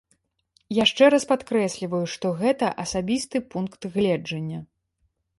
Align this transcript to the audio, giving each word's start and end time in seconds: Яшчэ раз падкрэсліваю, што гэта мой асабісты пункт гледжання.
Яшчэ 0.83 1.09
раз 1.13 1.25
падкрэсліваю, 1.31 1.99
што 2.13 2.31
гэта 2.39 2.69
мой 2.71 2.79
асабісты 2.85 3.41
пункт 3.57 3.81
гледжання. 3.99 4.59